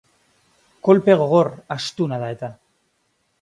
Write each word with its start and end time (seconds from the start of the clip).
Kolpe 0.87 1.17
gogor, 1.19 1.51
astuna 1.77 2.19
da 2.25 2.31
eta. 2.37 2.51